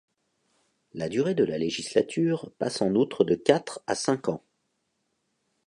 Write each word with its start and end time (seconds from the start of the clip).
La 0.95 1.09
durée 1.09 1.35
de 1.35 1.43
la 1.43 1.59
législature 1.59 2.51
passe 2.57 2.81
en 2.81 2.95
outre 2.95 3.23
de 3.23 3.35
quatre 3.35 3.83
à 3.85 3.93
cinq 3.93 4.29
ans. 4.29 4.43